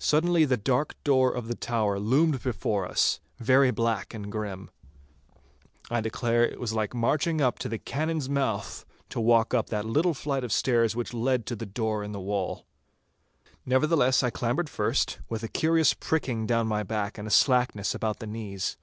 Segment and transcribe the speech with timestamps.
[0.00, 4.70] Suddenly the dark door of the tower loomed before us, very black and grim.
[5.88, 9.84] I declare it was like marching up to the cannon's mouth to walk up that
[9.84, 12.66] little flight of stairs which led to the door in the wall.
[13.64, 18.18] Nevertheless, I clambered first, with a curious pricking down my back and a slackness about
[18.18, 18.76] the knees.